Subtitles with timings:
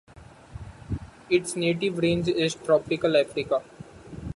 [1.29, 3.61] Its native range is Tropical Africa.